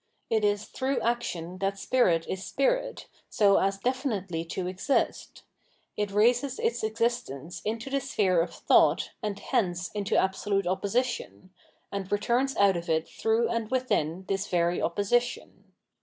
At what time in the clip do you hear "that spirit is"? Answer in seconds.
1.59-2.43